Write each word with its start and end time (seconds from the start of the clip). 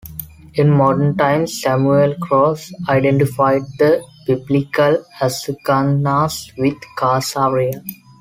In 0.55 0.71
modern 0.71 1.15
times, 1.15 1.61
Samuel 1.61 2.15
Krauss 2.23 2.73
identified 2.89 3.61
the 3.77 4.03
Biblical 4.25 4.97
"Ashkenaz" 5.21 6.51
with 6.57 6.73
Khazaria. 6.97 7.83